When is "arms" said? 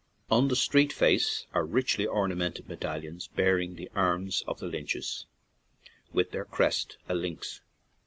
3.93-4.43